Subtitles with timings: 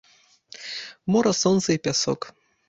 [1.17, 2.21] Мора, сонца і пясок.